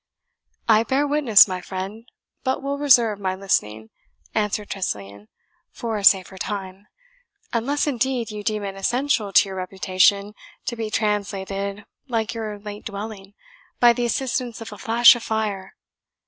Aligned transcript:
"I 0.67 0.81
bear 0.81 1.05
witness, 1.05 1.47
my 1.47 1.61
friend, 1.61 2.07
but 2.43 2.63
will 2.63 2.79
reserve 2.79 3.19
my 3.19 3.35
listening," 3.35 3.91
answered 4.33 4.71
Tressilian, 4.71 5.27
"for 5.69 5.95
a 5.97 6.03
safer 6.03 6.39
time; 6.39 6.87
unless, 7.53 7.85
indeed, 7.85 8.31
you 8.31 8.43
deem 8.43 8.63
it 8.63 8.73
essential 8.73 9.31
to 9.31 9.47
your 9.49 9.55
reputation 9.57 10.33
to 10.65 10.75
be 10.75 10.89
translated, 10.89 11.85
like 12.07 12.33
your 12.33 12.57
late 12.57 12.85
dwelling, 12.85 13.35
by 13.79 13.93
the 13.93 14.05
assistance 14.07 14.59
of 14.59 14.73
a 14.73 14.79
flash 14.79 15.15
of 15.15 15.21
fire. 15.21 15.75